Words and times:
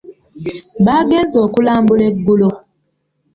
Baagenze 0.85 1.35
okulambula 1.45 2.03
eggulo. 2.11 2.49